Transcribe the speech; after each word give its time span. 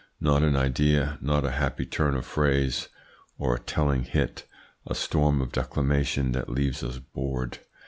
Not 0.19 0.41
an 0.41 0.55
idea, 0.55 1.19
not 1.21 1.45
a 1.45 1.51
happy 1.51 1.85
turn 1.85 2.15
of 2.15 2.25
phrase, 2.25 2.87
or 3.37 3.53
a 3.53 3.59
telling 3.59 4.01
hit: 4.01 4.47
a 4.87 4.95
storm 4.95 5.41
of 5.41 5.51
declamation 5.51 6.31
that 6.31 6.49
leaves 6.49 6.81
us 6.83 6.97
bored. 6.97 7.59